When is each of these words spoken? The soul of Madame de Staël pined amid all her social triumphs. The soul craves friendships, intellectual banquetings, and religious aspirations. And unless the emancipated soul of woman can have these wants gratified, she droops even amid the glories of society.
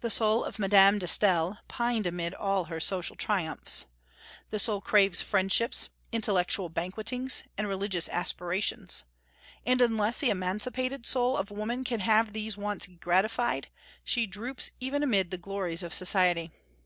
The 0.00 0.08
soul 0.08 0.42
of 0.42 0.58
Madame 0.58 0.98
de 0.98 1.04
Staël 1.04 1.58
pined 1.68 2.06
amid 2.06 2.32
all 2.32 2.64
her 2.72 2.80
social 2.80 3.14
triumphs. 3.14 3.84
The 4.48 4.58
soul 4.58 4.80
craves 4.80 5.20
friendships, 5.20 5.90
intellectual 6.12 6.70
banquetings, 6.70 7.42
and 7.58 7.68
religious 7.68 8.08
aspirations. 8.08 9.04
And 9.66 9.82
unless 9.82 10.16
the 10.16 10.30
emancipated 10.30 11.04
soul 11.04 11.36
of 11.36 11.50
woman 11.50 11.84
can 11.84 12.00
have 12.00 12.32
these 12.32 12.56
wants 12.56 12.86
gratified, 12.86 13.68
she 14.02 14.26
droops 14.26 14.70
even 14.80 15.02
amid 15.02 15.30
the 15.30 15.36
glories 15.36 15.82
of 15.82 15.92
society. 15.92 16.52